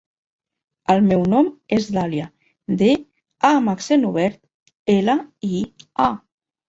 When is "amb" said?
3.61-3.73